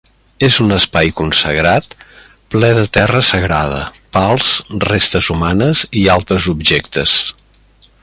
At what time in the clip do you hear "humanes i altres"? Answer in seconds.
5.37-6.53